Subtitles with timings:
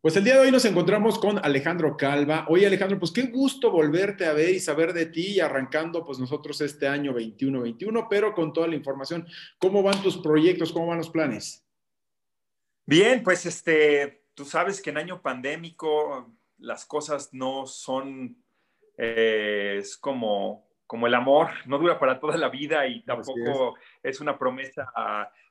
[0.00, 2.46] Pues el día de hoy nos encontramos con Alejandro Calva.
[2.48, 6.18] Oye Alejandro, pues qué gusto volverte a ver y saber de ti y arrancando pues
[6.18, 9.26] nosotros este año 21-21, pero con toda la información.
[9.58, 10.72] ¿Cómo van tus proyectos?
[10.72, 11.66] ¿Cómo van los planes?
[12.86, 18.42] Bien, pues este, tú sabes que en año pandémico las cosas no son,
[18.96, 24.14] eh, es como, como el amor, no dura para toda la vida y tampoco es.
[24.14, 24.20] es.
[24.22, 24.90] una promesa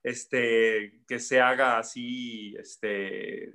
[0.02, 3.54] este, que se haga así, este,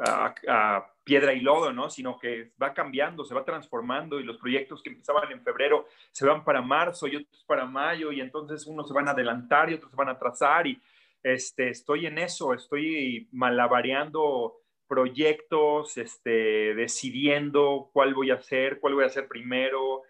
[0.00, 1.88] a, piedra y lodo, ¿no?
[1.88, 6.26] Sino que va cambiando, se va transformando y los proyectos que empezaban en febrero se
[6.26, 9.74] van para marzo y otros para mayo y entonces unos se van a adelantar y
[9.74, 10.80] otros se van a atrasar y
[11.22, 14.56] este, estoy en eso, estoy malabareando
[14.88, 20.02] proyectos, este, decidiendo cuál voy a hacer, cuál voy a hacer primero,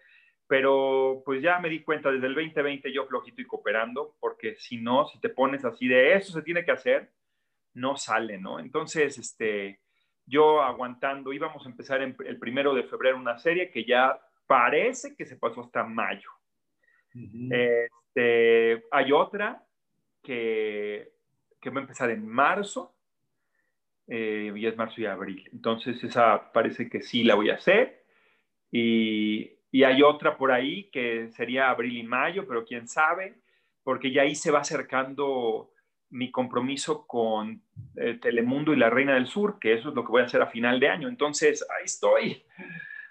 [0.47, 4.77] pero pues ya me di cuenta desde el 2020 yo flojito y cooperando, porque si
[4.77, 7.11] no, si te pones así de eso se tiene que hacer,
[7.77, 8.59] no sale, ¿no?
[8.59, 9.79] Entonces, este,
[10.25, 15.25] yo aguantando, íbamos a empezar el primero de febrero una serie que ya parece que
[15.25, 16.29] se pasó hasta mayo.
[17.13, 19.63] este, hay otra
[20.23, 21.13] que,
[21.59, 22.95] que, va a empezar en marzo,
[24.07, 25.47] eh, y es marzo y abril.
[25.53, 28.05] Entonces, esa parece que sí la voy a hacer.
[28.71, 33.35] Y, y hay otra por ahí que sería abril y mayo, pero quién sabe,
[33.83, 35.71] porque ya ahí se va acercando
[36.09, 37.61] mi compromiso con
[37.95, 40.41] eh, Telemundo y la Reina del Sur, que eso es lo que voy a hacer
[40.41, 41.07] a final de año.
[41.07, 42.43] Entonces, ahí estoy.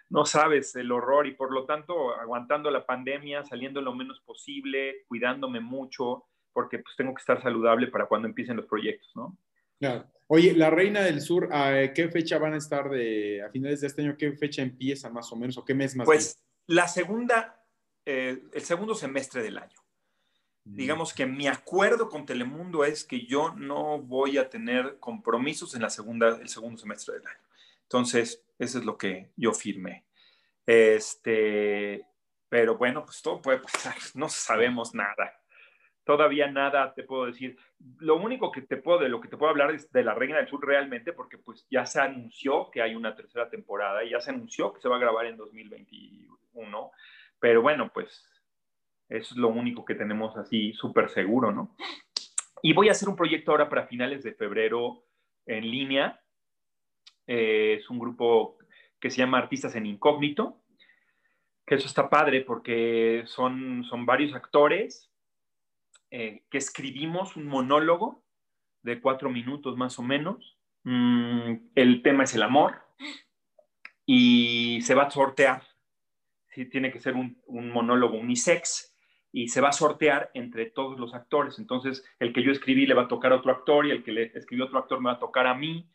[0.08, 5.04] No sabes el horror y por lo tanto aguantando la pandemia, saliendo lo menos posible,
[5.08, 9.36] cuidándome mucho, porque pues tengo que estar saludable para cuando empiecen los proyectos, ¿no?
[9.78, 10.06] Claro.
[10.28, 13.86] Oye, la Reina del Sur, ¿a qué fecha van a estar de, a finales de
[13.86, 14.16] este año?
[14.16, 16.04] ¿Qué fecha empieza más o menos o qué mes más?
[16.04, 17.64] Pues la segunda,
[18.04, 19.78] eh, el segundo semestre del año.
[20.68, 25.82] Digamos que mi acuerdo con Telemundo es que yo no voy a tener compromisos en
[25.82, 27.38] la segunda, el segundo semestre del año.
[27.82, 30.04] Entonces, eso es lo que yo firmé.
[30.66, 32.04] Este,
[32.48, 35.40] pero bueno, pues todo puede pasar, no sabemos nada.
[36.02, 37.56] Todavía nada te puedo decir.
[37.98, 40.38] Lo único que te puedo, de lo que te puedo hablar es de la Reina
[40.38, 44.20] del Sur realmente, porque pues ya se anunció que hay una tercera temporada y ya
[44.20, 46.90] se anunció que se va a grabar en 2021.
[47.38, 48.24] Pero bueno, pues
[49.08, 51.76] eso es lo único que tenemos así súper seguro, ¿no?
[52.62, 55.04] Y voy a hacer un proyecto ahora para finales de febrero
[55.46, 56.20] en línea.
[57.26, 58.58] Eh, es un grupo
[59.00, 60.62] que se llama Artistas en Incógnito,
[61.66, 65.12] que eso está padre porque son, son varios actores
[66.10, 68.24] eh, que escribimos un monólogo
[68.82, 70.58] de cuatro minutos más o menos.
[70.84, 72.82] Mm, el tema es el amor
[74.06, 75.62] y se va a sortear.
[76.50, 78.95] Sí, tiene que ser un, un monólogo unisex
[79.36, 81.58] y se va a sortear entre todos los actores.
[81.58, 84.10] Entonces, el que yo escribí le va a tocar a otro actor y el que
[84.10, 85.90] le escribió otro actor me va a tocar a mí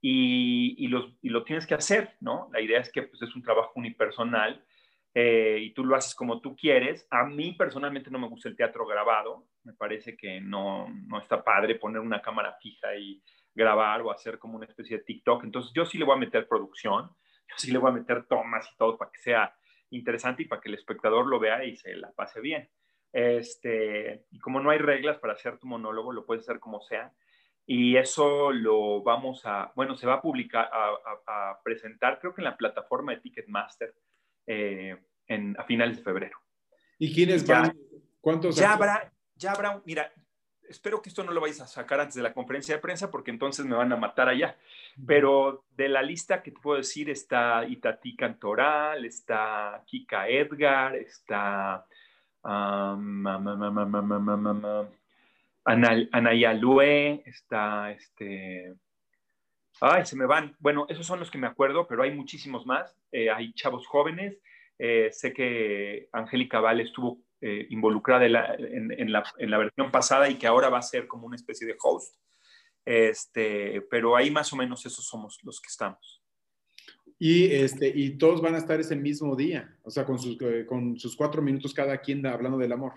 [0.00, 2.48] y, los, y lo tienes que hacer, ¿no?
[2.54, 4.64] La idea es que pues, es un trabajo unipersonal
[5.12, 7.06] eh, y tú lo haces como tú quieres.
[7.10, 11.44] A mí personalmente no me gusta el teatro grabado, me parece que no, no está
[11.44, 13.22] padre poner una cámara fija y
[13.54, 15.44] grabar o hacer como una especie de TikTok.
[15.44, 17.10] Entonces, yo sí le voy a meter producción,
[17.46, 19.54] yo sí le voy a meter tomas y todo para que sea
[19.90, 22.66] interesante y para que el espectador lo vea y se la pase bien.
[23.16, 27.14] Este, y como no hay reglas para hacer tu monólogo, lo puedes hacer como sea.
[27.64, 32.44] Y eso lo vamos a, bueno, se va a publicar, a, presentar, creo que en
[32.44, 33.94] la plataforma de Ticketmaster
[34.46, 36.38] eh, en, a finales de febrero.
[36.98, 37.74] ¿Y quiénes van?
[38.20, 38.54] ¿Cuántos?
[38.54, 40.12] Ya habrá, ya habrá, mira,
[40.68, 43.30] espero que esto no lo vayas a sacar antes de la conferencia de prensa porque
[43.30, 44.58] entonces me van a matar allá.
[45.06, 51.86] Pero de la lista que te puedo decir está Itatí Cantoral, está Kika Edgar, está
[55.64, 58.74] Anaya Lue, está este...
[59.80, 60.56] Ay, se me van.
[60.58, 62.96] Bueno, esos son los que me acuerdo, pero hay muchísimos más.
[63.12, 64.38] Eh, hay chavos jóvenes.
[64.78, 69.12] Eh, sé que Angélica Val estuvo eh, involucrada en la, en,
[69.50, 72.16] la, versión pasada y que ahora va a ser como una especie de host.
[72.84, 76.22] Este, pero ahí más o menos esos somos los que estamos.
[77.18, 80.66] Y, este, y todos van a estar ese mismo día, o sea, con sus, eh,
[80.66, 82.92] con sus cuatro minutos cada quien hablando del amor.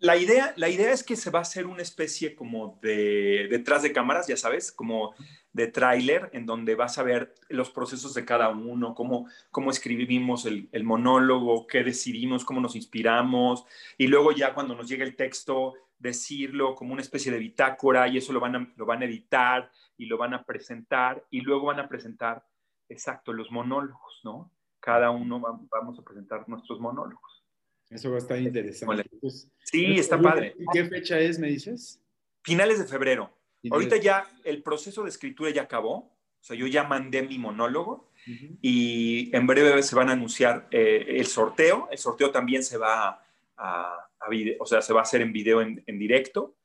[0.00, 3.82] La idea, la idea es que se va a hacer una especie como de detrás
[3.82, 5.12] de cámaras, ya sabes, como
[5.52, 10.46] de tráiler, en donde vas a ver los procesos de cada uno, cómo, cómo escribimos
[10.46, 13.64] el, monólogo, qué decidimos, cómo nos inspiramos,
[13.96, 18.18] y luego ya cuando nos llega el texto, decirlo como una especie de bitácora, y
[18.18, 21.66] eso lo van a, lo van a editar y lo van a presentar, y luego
[21.66, 22.46] van a presentar
[22.88, 24.52] exacto, los monólogos, ¿no?
[24.80, 27.44] Cada uno vamos a presentar nuestros monólogos.
[27.90, 29.08] Eso va a estar interesante.
[29.64, 30.54] sí, está padre.
[30.72, 32.02] ¿Qué fecha es, me dices?
[32.42, 33.32] Finales de febrero.
[33.70, 36.16] Ahorita ya el proceso de escritura ya acabó.
[36.40, 38.12] O sea, yo ya mandé mi monólogo
[38.62, 41.88] y en breve se van a anunciar eh, el sorteo.
[41.90, 43.22] El sorteo también se va
[43.56, 46.56] a, video, o sea, se va a hacer en video en, directo.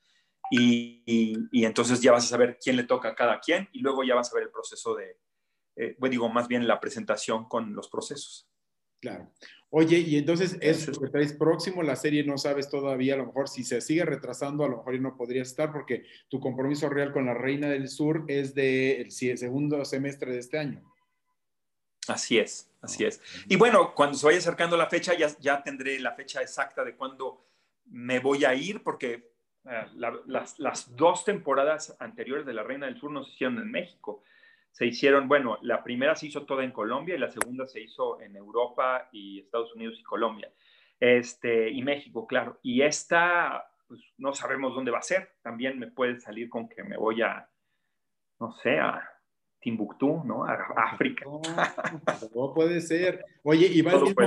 [0.51, 1.03] Y,
[1.51, 4.13] y, entonces ya vas a saber quién le toca a cada quien y luego ya
[4.13, 5.17] vas a ver el proceso de,
[5.75, 8.47] eh, bueno, digo, más bien la presentación con los procesos.
[8.99, 9.31] Claro.
[9.69, 13.63] Oye, y entonces es que próximo, la serie no sabes todavía, a lo mejor si
[13.63, 17.25] se sigue retrasando, a lo mejor ya no podría estar porque tu compromiso real con
[17.25, 20.93] la Reina del Sur es del segundo semestre de este año.
[22.07, 23.19] Así es, así es.
[23.47, 26.95] Y bueno, cuando se vaya acercando la fecha, ya, ya tendré la fecha exacta de
[26.95, 27.43] cuándo
[27.85, 29.33] me voy a ir, porque
[29.65, 33.71] eh, las, las, dos temporadas anteriores de La Reina del Sur no se hicieron en
[33.71, 34.23] México
[34.73, 38.19] se hicieron, bueno, la primera se hizo toda en Colombia y la segunda se hizo
[38.19, 40.51] en Europa y Estados Unidos y Colombia.
[40.99, 42.59] Este, y México, claro.
[42.63, 45.35] Y esta, pues no sabemos dónde va a ser.
[45.43, 47.47] También me puede salir con que me voy a,
[48.39, 49.07] no sé, a
[49.61, 50.43] Timbuktu, ¿no?
[50.43, 51.25] A África.
[52.33, 53.23] No, puede ser.
[53.43, 54.25] Oye, y va, el mismo,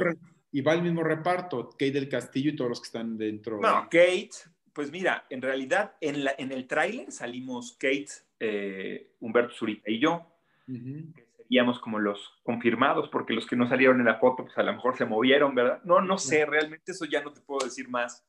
[0.53, 3.59] y va el mismo reparto, Kate del Castillo y todos los que están dentro.
[3.61, 4.31] No, Kate,
[4.73, 8.07] pues mira, en realidad en, la, en el tráiler salimos Kate,
[8.39, 10.36] eh, Humberto Zurita y yo
[10.67, 14.63] que seríamos como los confirmados, porque los que no salieron en la foto, pues a
[14.63, 15.81] lo mejor se movieron, ¿verdad?
[15.85, 18.27] No, no sé, realmente eso ya no te puedo decir más.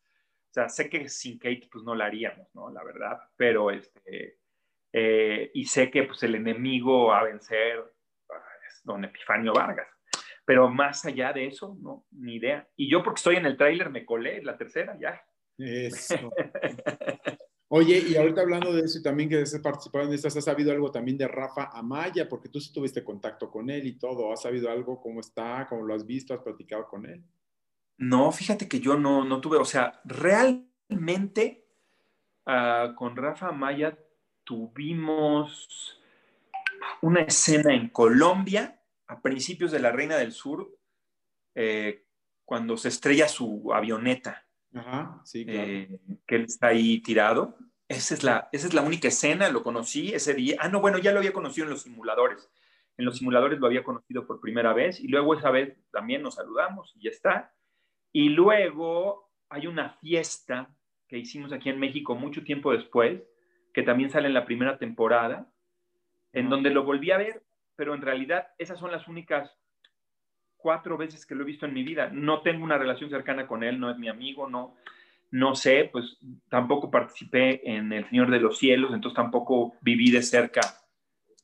[0.49, 2.69] O sea, sé que sin Kate, pues no la haríamos, ¿no?
[2.69, 4.39] La verdad, pero este,
[4.93, 7.83] eh, y sé que pues el enemigo a vencer
[8.67, 9.87] es don Epifanio Vargas.
[10.45, 12.67] Pero más allá de eso, no, ni idea.
[12.77, 15.21] Y yo porque estoy en el tráiler me colé, la tercera, ya.
[15.57, 16.15] Eso.
[17.69, 20.71] Oye, y ahorita hablando de eso y también que has participado en estas, ¿has sabido
[20.71, 22.29] algo también de Rafa Amaya?
[22.29, 24.31] Porque tú sí tuviste contacto con él y todo.
[24.31, 25.01] ¿Has sabido algo?
[25.01, 25.67] ¿Cómo está?
[25.67, 26.33] ¿Cómo lo has visto?
[26.33, 27.23] ¿Has platicado con él?
[27.97, 31.65] No, fíjate que yo no, no tuve, o sea, realmente
[32.45, 33.97] uh, con Rafa Amaya
[34.43, 35.99] tuvimos
[37.01, 40.77] una escena en Colombia a principios de la Reina del Sur,
[41.55, 42.05] eh,
[42.45, 44.46] cuando se estrella su avioneta.
[44.77, 47.57] Ajá, sí, eh, que él está ahí tirado.
[47.87, 50.57] Esa es, la, esa es la única escena, lo conocí ese día.
[50.59, 52.49] Ah, no, bueno, ya lo había conocido en los simuladores.
[52.97, 56.35] En los simuladores lo había conocido por primera vez y luego esa vez también nos
[56.35, 57.53] saludamos y ya está.
[58.11, 60.69] Y luego hay una fiesta
[61.07, 63.21] que hicimos aquí en México mucho tiempo después,
[63.73, 65.49] que también sale en la primera temporada,
[66.33, 67.43] en donde lo volví a ver,
[67.75, 69.55] pero en realidad esas son las únicas
[70.57, 72.09] cuatro veces que lo he visto en mi vida.
[72.11, 74.75] No tengo una relación cercana con él, no es mi amigo, no,
[75.31, 76.17] no sé, pues
[76.49, 80.61] tampoco participé en El Señor de los Cielos, entonces tampoco viví de cerca,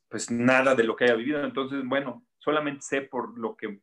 [0.09, 1.43] pues nada de lo que haya vivido.
[1.43, 3.79] Entonces, bueno, solamente sé por lo que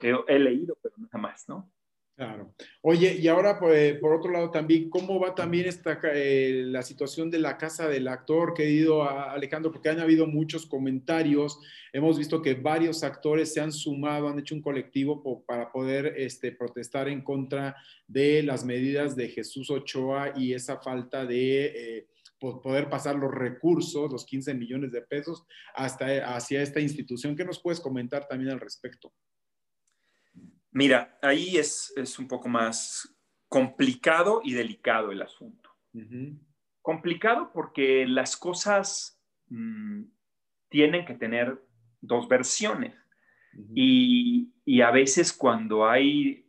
[0.00, 1.70] he, leído, pero nada más, ¿no?
[2.18, 2.52] Claro.
[2.82, 7.30] Oye, y ahora pues, por otro lado también, ¿cómo va también esta, eh, la situación
[7.30, 9.70] de la casa del actor, querido Alejandro?
[9.70, 11.60] Porque han habido muchos comentarios,
[11.92, 16.50] hemos visto que varios actores se han sumado, han hecho un colectivo para poder este,
[16.50, 17.76] protestar en contra
[18.08, 21.66] de las medidas de Jesús Ochoa y esa falta de...
[21.66, 22.06] Eh,
[22.40, 25.44] poder pasar los recursos, los 15 millones de pesos,
[25.74, 27.34] hasta hacia esta institución.
[27.34, 29.12] ¿Qué nos puedes comentar también al respecto?
[30.70, 33.14] Mira, ahí es, un poco más
[33.48, 35.70] complicado y delicado el asunto.
[36.82, 40.04] Complicado porque las cosas mm,
[40.68, 41.60] tienen que tener
[42.00, 42.94] dos versiones.
[43.74, 44.52] y,
[44.82, 46.46] a veces cuando hay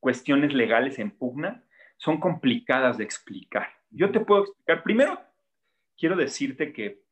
[0.00, 1.64] cuestiones legales en pugna,
[1.96, 3.68] son complicadas de explicar.
[3.90, 4.82] Yo te puedo explicar.
[4.82, 5.18] Primero,
[5.96, 7.02] quiero decirte que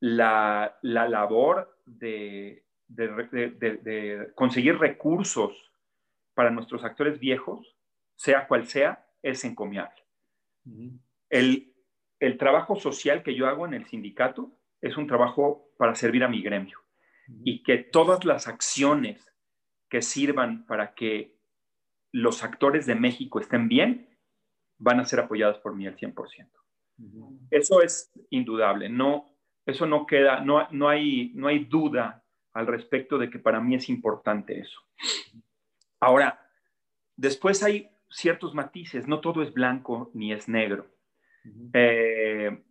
[0.00, 5.52] la labor de, de, conseguir recursos
[6.34, 7.76] para nuestros actores viejos,
[8.16, 10.02] sea cual sea, es encomiable.
[11.30, 11.74] el,
[12.20, 16.28] el, trabajo social que yo hago en el sindicato es un trabajo para servir a
[16.28, 16.78] mi gremio
[17.44, 19.32] y que todas las acciones
[19.88, 21.38] que sirvan para que
[22.12, 24.18] los actores de México estén bien
[24.78, 26.50] van a ser apoyadas por mí al 100%.
[27.50, 32.21] Eso es indudable, no, eso no queda, no, no, hay, no hay duda
[32.52, 34.80] al respecto de que para mí es importante eso.
[36.00, 36.46] Ahora,
[37.16, 40.86] después hay ciertos matices, no todo es blanco ni es negro.
[41.72, 42.62] Eh,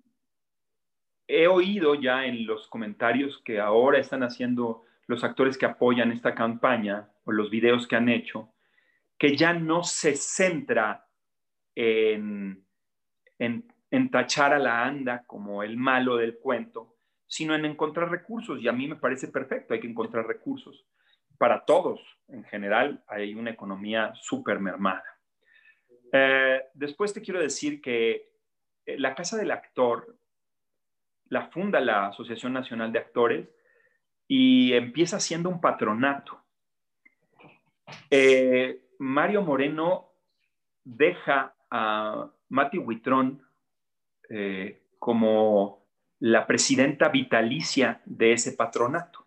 [1.28, 6.36] he oído ya en los comentarios que ahora están haciendo los actores que apoyan esta
[6.36, 8.54] campaña o los videos que han hecho,
[9.18, 11.08] que ya no se centra
[11.76, 12.66] en,
[13.40, 16.96] en tachar a la anda como el malo del cuento,
[17.32, 18.62] sino en encontrar recursos.
[18.62, 20.86] Y a mí me parece perfecto, hay que encontrar recursos.
[21.38, 25.06] Para todos, en general, hay una economía súper mermada.
[26.12, 28.34] Eh, después te quiero decir que
[28.86, 30.18] eh, la casa del actor,
[31.30, 33.48] la funda la Asociación Nacional de Actores
[34.28, 36.44] y empieza siendo un patronato.
[38.10, 40.12] Eh, Mario Moreno
[40.84, 43.42] deja a Mati Huitrón
[45.00, 45.81] como
[46.22, 49.26] la presidenta vitalicia de ese patronato.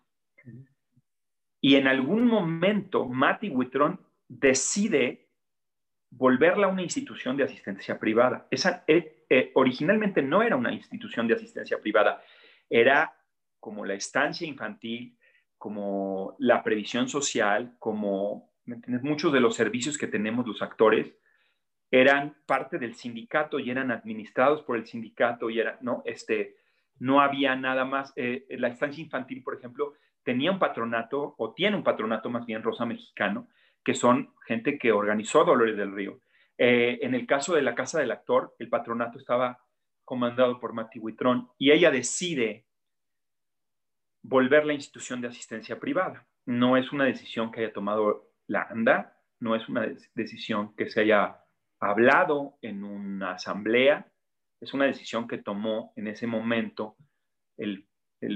[1.59, 3.99] Y en algún momento Mati Huitrón
[4.29, 5.27] decide
[6.09, 8.47] volverla una institución de asistencia privada.
[8.49, 12.23] Esa eh, eh, originalmente no era una institución de asistencia privada,
[12.69, 13.13] era
[13.59, 15.17] como la estancia infantil,
[15.57, 18.53] como la previsión social, como
[19.01, 21.13] muchos de los servicios que tenemos los actores
[21.91, 26.01] eran parte del sindicato y eran administrados por el sindicato y era, ¿no?
[26.05, 26.55] Este,
[26.99, 28.13] no había nada más.
[28.15, 32.63] Eh, la estancia infantil, por ejemplo, tenía un patronato, o tiene un patronato más bien
[32.63, 33.47] rosa mexicano,
[33.83, 36.19] que son gente que organizó Dolores del Río.
[36.57, 39.59] Eh, en el caso de la Casa del Actor, el patronato estaba
[40.03, 42.65] comandado por Mati Huitrón y ella decide
[44.21, 46.27] volver la institución de asistencia privada.
[46.45, 51.01] No es una decisión que haya tomado la ANDA, no es una decisión que se
[51.01, 51.41] haya
[51.79, 54.11] hablado en una asamblea,
[54.61, 56.95] es una decisión que tomó en ese momento
[57.57, 57.87] el,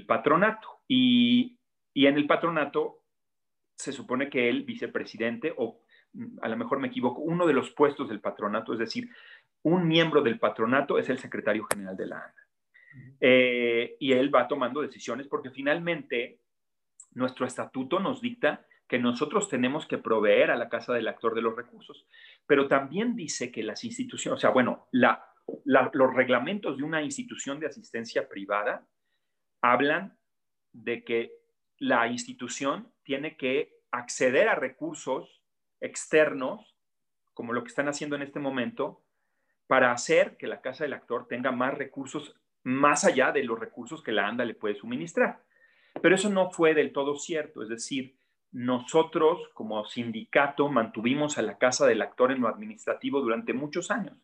[0.08, 0.82] patronato.
[0.88, 1.58] Y,
[1.94, 3.04] y, en el patronato
[3.76, 5.82] se supone que el vicepresidente, o
[6.42, 9.10] a lo mejor me equivoco, uno de los puestos del patronato, es decir,
[9.64, 12.48] un miembro del patronato es el secretario general de la ANA.
[13.22, 16.40] Eh, y él va tomando decisiones porque finalmente
[17.14, 21.44] nuestro estatuto nos dicta que nosotros tenemos que proveer a la casa del actor de
[21.44, 22.08] los recursos,
[22.48, 24.88] pero también dice que las instituciones, o sea, bueno,
[25.66, 28.88] los reglamentos de una institución de asistencia privada
[29.62, 30.18] hablan
[30.72, 31.32] de que
[31.78, 35.42] la institución tiene que acceder a recursos
[35.82, 36.76] externos,
[37.34, 39.04] como lo que están haciendo en este momento,
[39.68, 44.04] para hacer que la casa del actor tenga más recursos más allá de los recursos
[44.04, 45.44] que la ANDA le puede suministrar.
[46.02, 48.18] Pero eso no fue del todo cierto, es decir,
[48.52, 54.18] nosotros como sindicato mantuvimos a la Casa del Actor en lo administrativo durante muchos años.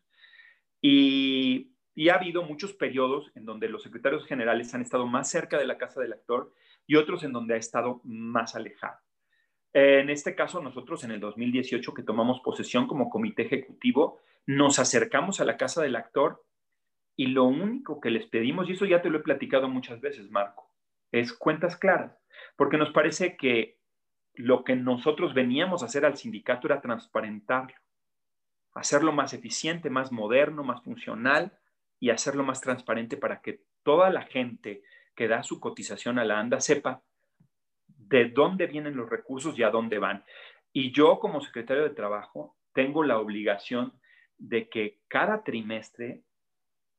[0.88, 1.72] Y,
[2.08, 5.78] ha habido muchos periodos en donde los secretarios generales han estado más cerca de la
[5.78, 6.52] Casa del Actor
[6.86, 8.98] y otros en donde ha estado más alejado.
[9.72, 15.40] En este caso, nosotros en el 2018 que tomamos posesión como comité ejecutivo, nos acercamos
[15.40, 16.44] a la Casa del Actor
[17.16, 20.30] y lo único que les pedimos, y eso ya te lo he platicado muchas veces,
[20.30, 20.70] Marco,
[21.10, 22.16] es cuentas claras,
[22.56, 23.80] porque nos parece que
[24.34, 27.76] lo que nosotros veníamos a hacer al sindicato era transparentarlo,
[28.76, 31.58] hacerlo más eficiente, más moderno, más funcional
[31.98, 34.82] y hacerlo más transparente para que toda la gente
[35.14, 37.02] que da su cotización a la ANDA sepa
[37.86, 40.24] de dónde vienen los recursos y a dónde van.
[40.72, 43.94] Y yo como secretario de Trabajo tengo la obligación
[44.36, 46.22] de que cada trimestre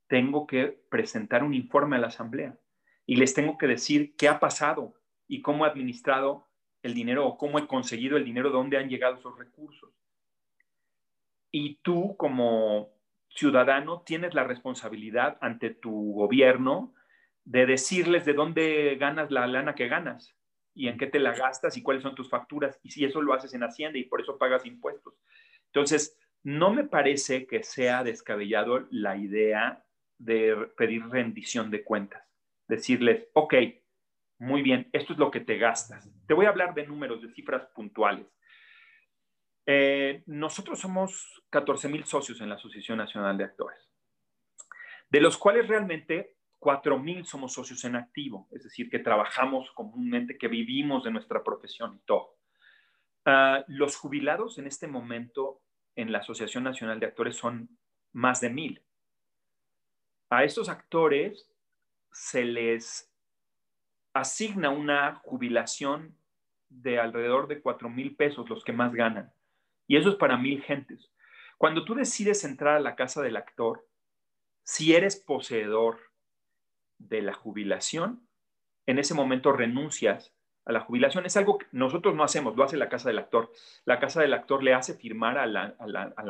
[0.07, 2.57] tengo que presentar un informe a la Asamblea
[3.05, 4.95] y les tengo que decir qué ha pasado
[5.27, 6.47] y cómo he administrado
[6.81, 9.96] el dinero o cómo he conseguido el dinero, dónde han llegado esos recursos.
[11.51, 12.89] Y tú como
[13.29, 16.93] ciudadano tienes la responsabilidad ante tu gobierno
[17.45, 20.35] de decirles de dónde ganas la lana que ganas
[20.73, 23.33] y en qué te la gastas y cuáles son tus facturas y si eso lo
[23.33, 25.15] haces en Hacienda y por eso pagas impuestos.
[25.67, 29.83] Entonces, no me parece que sea descabellado la idea
[30.17, 32.23] de pedir rendición de cuentas.
[32.67, 33.53] Decirles, ok,
[34.39, 36.09] muy bien, esto es lo que te gastas.
[36.27, 38.27] Te voy a hablar de números, de cifras puntuales.
[39.69, 43.89] Eh, nosotros somos 14 mil socios en la Asociación Nacional de Actores,
[45.09, 50.37] de los cuales realmente 4 mil somos socios en activo, es decir, que trabajamos comúnmente,
[50.37, 52.37] que vivimos de nuestra profesión y todo.
[53.25, 55.61] Ah, los jubilados en este momento
[55.97, 57.77] en la Asociación Nacional de Actores son
[58.13, 58.81] más de mil.
[60.29, 61.51] A estos actores
[62.09, 63.13] se les
[64.13, 66.17] asigna una jubilación
[66.69, 69.33] de alrededor de 4 mil pesos, los que más ganan.
[69.87, 71.11] Y eso es para mil gentes.
[71.57, 73.87] Cuando tú decides entrar a la casa del actor,
[74.63, 75.99] si eres poseedor
[76.97, 78.27] de la jubilación,
[78.85, 80.33] en ese momento renuncias
[80.67, 81.25] a la jubilación.
[81.25, 83.51] Es algo que nosotros no hacemos, lo hace la casa del actor.
[83.85, 85.55] La casa del actor le hace firmar al,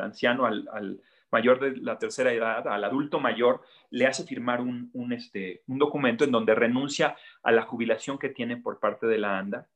[0.00, 1.00] anciano, al,
[1.30, 6.24] mayor de la tercera edad, al adulto mayor, le hace firmar un, este, un documento
[6.24, 9.68] en donde renuncia a la jubilación que tiene por parte de la ANDA.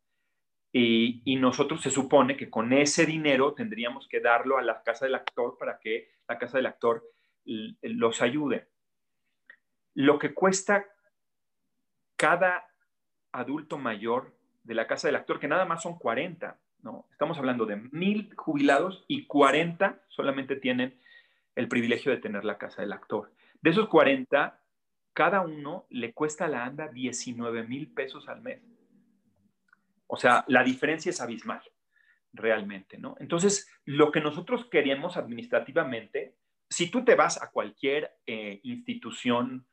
[0.75, 5.15] Y, nosotros se supone que con ese dinero tendríamos que darlo a la casa del
[5.15, 7.05] actor para que la casa del actor
[7.45, 8.69] los ayude.
[9.95, 10.87] Lo que cuesta
[12.17, 12.67] cada
[13.33, 17.07] adulto mayor de la casa del actor, que nada más son 40, ¿no?
[17.11, 20.99] Estamos hablando de mil jubilados y 40 solamente tienen
[21.55, 23.33] el privilegio de tener la casa del actor.
[23.61, 24.59] De esos 40,
[25.13, 28.61] cada uno le cuesta a la ANDA 19 mil pesos al mes.
[30.13, 31.63] O sea, la diferencia es abismal,
[32.35, 33.17] realmente, ¿no?
[33.19, 36.37] Entonces, lo que nosotros queremos administrativamente,
[36.69, 39.67] si tú te vas a cualquier eh, institución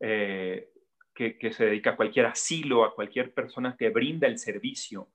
[0.00, 0.70] eh,
[1.14, 5.10] que, se dedica a cualquier asilo, a cualquier persona que brinda el servicio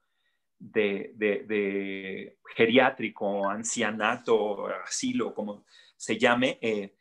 [0.60, 5.66] de, geriátrico, ancianato, asilo, como
[5.96, 6.94] se llame, eh,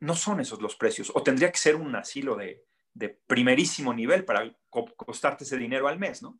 [0.00, 1.12] no son esos los precios.
[1.14, 5.98] O tendría que ser un asilo de, de primerísimo nivel para costarte ese dinero al
[5.98, 6.38] mes, ¿no?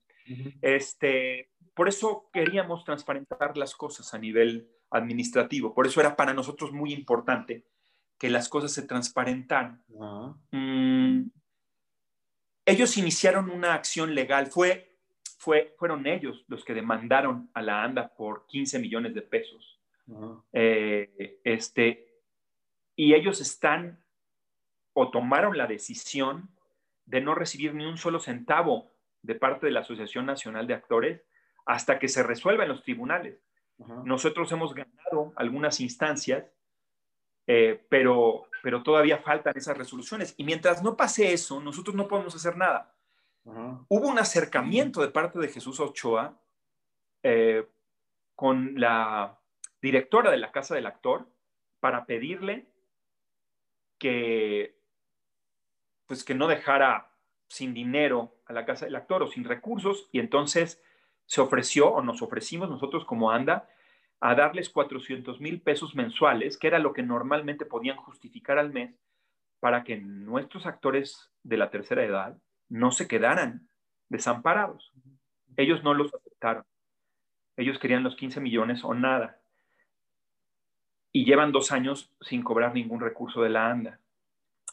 [0.60, 5.74] este, por eso queríamos transparentar las cosas a nivel administrativo.
[5.74, 7.64] Por eso era para nosotros muy importante
[8.18, 9.82] que las cosas se transparentaran.
[10.50, 11.30] Mm,
[12.64, 14.46] ellos iniciaron una acción legal.
[14.46, 14.96] Fue,
[15.38, 19.80] fue, fueron ellos los que demandaron a la ANDA por 15 millones de pesos.
[20.52, 22.20] Eh, este,
[22.94, 24.04] y ellos están
[24.94, 26.50] o tomaron la decisión
[27.06, 31.22] de no recibir ni un solo centavo de parte de la Asociación Nacional de Actores
[31.64, 33.38] hasta que se resuelva en los tribunales.
[34.04, 36.44] Nosotros hemos ganado algunas instancias,
[37.46, 40.34] eh, pero, pero todavía faltan esas resoluciones.
[40.36, 42.94] Y mientras no pase eso, nosotros no podemos hacer nada.
[43.44, 46.40] Hubo un acercamiento de parte de Jesús Ochoa
[47.24, 47.66] eh,
[48.36, 49.38] con la
[49.80, 51.28] directora de la Casa del Actor
[51.80, 52.68] para pedirle
[53.98, 54.76] que
[56.12, 57.08] pues que no dejara
[57.48, 60.84] sin dinero a la casa del actor o sin recursos y entonces
[61.24, 63.66] se ofreció o nos ofrecimos nosotros como ANDA
[64.20, 68.94] a darles 400 mil pesos mensuales, que era lo que normalmente podían justificar al mes,
[69.58, 72.36] para que nuestros actores de la tercera edad
[72.68, 73.70] no se quedaran
[74.10, 74.92] desamparados.
[75.56, 76.66] Ellos no los aceptaron.
[77.56, 79.40] Ellos querían los 15 millones o nada.
[81.10, 83.98] Y llevan dos años sin cobrar ningún recurso de la ANDA.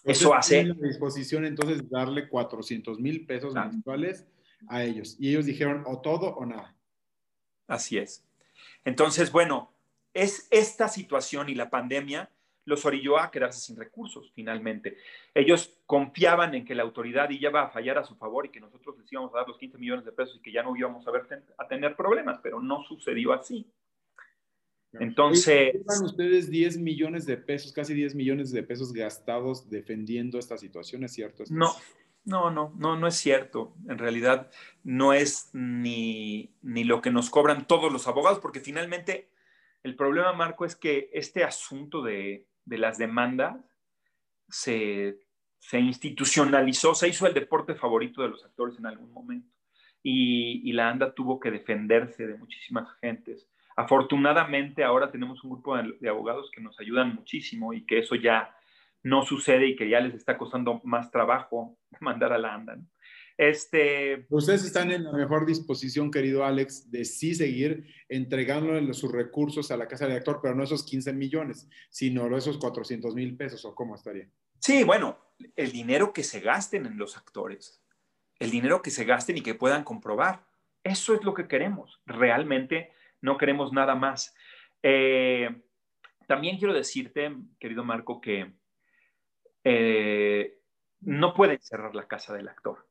[0.03, 0.63] Eso hace...
[0.63, 4.25] la disposición entonces darle 400 mil pesos mensuales
[4.67, 5.15] a ellos.
[5.19, 6.75] Y ellos dijeron o todo o nada.
[7.67, 8.25] Así es.
[8.83, 9.71] Entonces, bueno,
[10.13, 12.29] es esta situación y la pandemia
[12.65, 14.97] los orilló a quedarse sin recursos finalmente.
[15.33, 18.97] Ellos confiaban en que la autoridad iba a fallar a su favor y que nosotros
[18.97, 21.11] les íbamos a dar los 15 millones de pesos y que ya no íbamos a,
[21.11, 23.65] ver, a tener problemas, pero no sucedió así.
[24.93, 25.73] Entonces...
[25.73, 31.03] ¿Llevan ustedes 10 millones de pesos, casi 10 millones de pesos gastados defendiendo esta situación?
[31.03, 31.43] ¿Es cierto?
[31.49, 31.75] No,
[32.25, 33.75] no, no, no, no es cierto.
[33.87, 34.51] En realidad
[34.83, 39.29] no es ni, ni lo que nos cobran todos los abogados, porque finalmente
[39.83, 43.57] el problema, Marco, es que este asunto de, de las demandas
[44.49, 45.19] se,
[45.59, 49.53] se, institucionalizó, se hizo el deporte favorito de los actores en algún momento.
[50.01, 53.47] Y, y la ANDA tuvo que defenderse de muchísimas gentes
[53.79, 58.53] Afortunadamente ahora tenemos un grupo de, abogados que nos ayudan muchísimo y que eso ya
[59.03, 62.77] no sucede y que ya les está costando más trabajo mandar a la ANDA.
[63.37, 69.71] Este, Ustedes están en la mejor disposición, querido Alex, de sí seguir entregando sus recursos
[69.71, 73.63] a la casa de actor, pero no esos 15 millones, sino esos 400 mil pesos,
[73.63, 74.27] o cómo estaría.
[74.59, 75.17] Sí, bueno,
[75.55, 77.81] el dinero que se gasten en los actores,
[78.39, 80.43] el dinero que se gasten y que puedan comprobar,
[80.83, 82.01] eso es lo que queremos.
[82.05, 84.35] Realmente no queremos nada más.
[84.83, 85.49] Eh,
[86.27, 88.53] también quiero decirte, querido Marco, que
[89.63, 90.59] eh,
[91.01, 92.87] no pueden cerrar la casa del actor.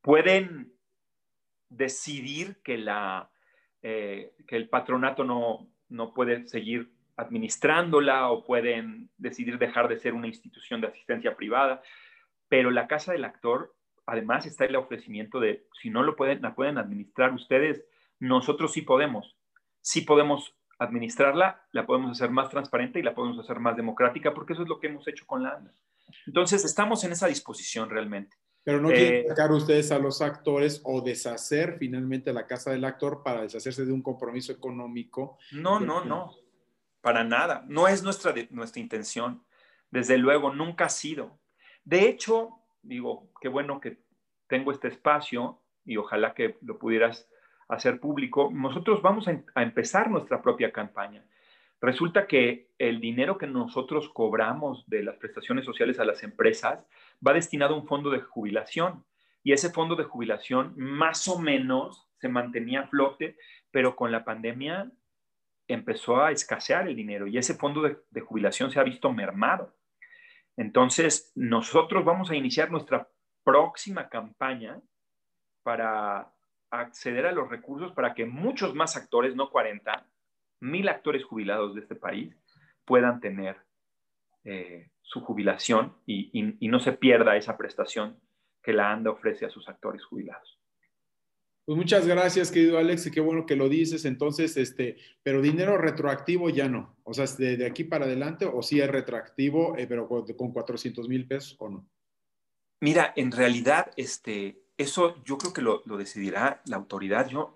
[0.00, 0.72] Pueden
[1.68, 2.84] decidir que,
[3.82, 10.14] eh, que el patronato no, no puede seguir administrándola o pueden decidir dejar de ser
[10.14, 11.82] una institución de asistencia privada,
[12.48, 13.74] pero la casa del actor,
[14.06, 17.84] además está el ofrecimiento de, si no lo pueden, la pueden administrar ustedes,
[18.22, 19.36] nosotros sí podemos,
[19.80, 24.52] sí podemos administrarla, la podemos hacer más transparente y la podemos hacer más democrática, porque
[24.52, 25.72] eso es lo que hemos hecho con la ANDA.
[26.26, 28.36] Entonces, estamos en esa disposición realmente.
[28.62, 32.84] Pero no quieren eh, sacar ustedes a los actores o deshacer finalmente la casa del
[32.84, 35.36] actor para deshacerse de un compromiso económico.
[35.50, 36.32] No, no, no,
[37.00, 37.64] para nada.
[37.66, 39.44] No es nuestra, nuestra intención.
[39.90, 41.40] Desde luego, nunca ha sido.
[41.84, 43.98] De hecho, digo, qué bueno que
[44.46, 47.28] tengo este espacio y ojalá que lo pudieras
[47.68, 51.24] hacer público, nosotros vamos a, empezar nuestra propia campaña.
[51.80, 56.86] Resulta que el dinero que nosotros cobramos de las prestaciones sociales a las empresas
[57.26, 59.04] va destinado a un fondo de jubilación
[59.42, 63.36] y ese fondo de jubilación más o menos se mantenía a flote,
[63.72, 64.90] pero con la pandemia
[65.66, 69.74] empezó a escasear el dinero y ese fondo de, de jubilación se ha visto mermado.
[70.56, 73.08] Entonces, nosotros vamos a iniciar nuestra
[73.42, 74.80] próxima campaña
[75.62, 76.31] para
[76.72, 80.06] acceder a los recursos para que muchos más actores, no 40,
[80.60, 82.34] mil actores jubilados de este país
[82.84, 83.56] puedan tener
[84.44, 86.30] eh, su jubilación y,
[86.68, 88.18] no se pierda esa prestación
[88.62, 90.58] que la ANDA ofrece a sus actores jubilados.
[91.64, 94.04] Pues muchas gracias, querido Alex, y qué bueno que lo dices.
[94.04, 96.96] Entonces, este, pero dinero retroactivo ya no.
[97.04, 101.26] O sea, de, aquí para adelante, o sí es retroactivo, eh, pero con, 400 mil
[101.28, 101.86] pesos o no.
[102.80, 107.28] Mira, en realidad, este, eso yo creo que lo, decidirá la autoridad.
[107.28, 107.54] Yo,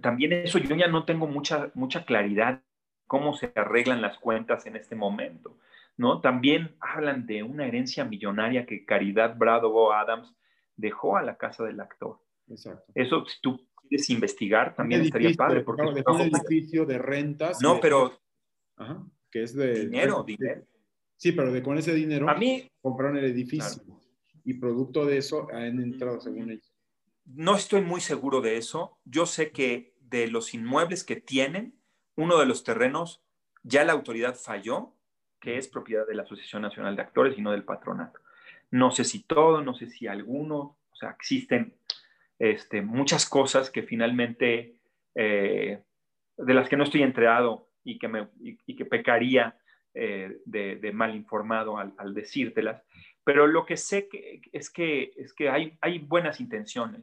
[0.00, 2.62] también eso, yo ya no tengo mucha, mucha claridad
[3.06, 5.58] cómo se arreglan las cuentas en este momento.
[5.96, 6.20] ¿no?
[6.20, 10.34] También hablan de una herencia millonaria que Caridad Bravo Adams
[10.76, 12.18] dejó a la casa del actor.
[12.48, 12.90] Exacto.
[12.94, 15.60] Eso, si tú quieres investigar, también estaría padre.
[15.60, 17.60] Porque claro, dejó un edificio de rentas.
[17.60, 18.18] No, pero...
[18.76, 19.86] Ajá, que es de...
[19.86, 20.62] Dinero, dinero.
[21.16, 23.82] Sí, pero de, con ese dinero a mí, compraron el edificio.
[24.44, 26.72] Y producto de eso han entrado, según ellos.
[27.24, 28.98] No estoy muy seguro de eso.
[29.04, 31.74] Yo sé que de los inmuebles que tienen,
[32.16, 33.22] uno de los terrenos,
[33.62, 34.94] ya la autoridad falló
[35.42, 38.20] que es propiedad de la Asociación Nacional de Actores y no del patronato.
[38.70, 41.74] No sé si todo, no sé si alguno, o sea, existen
[42.38, 44.76] este, muchas cosas que finalmente,
[45.14, 45.82] eh,
[46.36, 49.58] de las que no estoy entregado y que, me, y, que pecaría
[49.94, 52.82] eh, de, mal informado al, decírtelas,
[53.24, 54.08] pero lo que sé
[54.52, 57.02] es que, es que hay, hay buenas intenciones.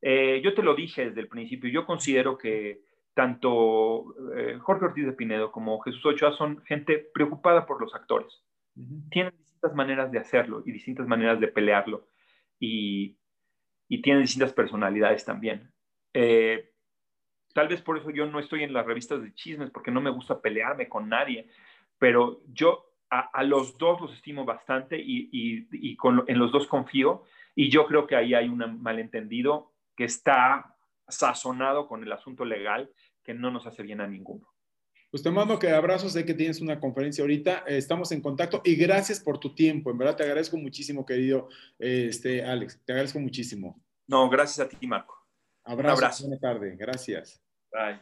[0.00, 2.82] Eh, yo te lo dije desde el principio, yo considero que
[3.14, 8.42] tanto eh, Jorge Ortiz de Pinedo como Jesús Ochoa son gente preocupada por los actores.
[9.10, 12.08] Tienen distintas maneras de hacerlo y distintas maneras de pelearlo
[12.58, 13.18] y,
[14.02, 15.70] tienen distintas personalidades también.
[16.14, 16.72] Eh,
[17.52, 20.10] tal vez por eso yo no estoy en las revistas de chismes porque no me
[20.10, 21.46] gusta pelearme con nadie,
[21.98, 25.68] pero yo a, los dos los estimo bastante y,
[26.26, 30.74] en los dos confío y yo creo que ahí hay un malentendido que está
[31.06, 32.90] sazonado con el asunto legal
[33.22, 34.48] que no nos hace bien a ninguno.
[35.10, 38.62] Pues te mando que abrazos, sé que tienes una conferencia ahorita, eh, estamos en contacto
[38.64, 43.20] y gracias por tu tiempo, en verdad te agradezco muchísimo, querido este, Alex, te agradezco
[43.20, 43.78] muchísimo.
[44.06, 45.18] No, gracias a ti, Marco.
[45.66, 46.26] Un abrazo.
[46.26, 47.42] buena tarde, gracias.
[47.70, 48.00] Bye.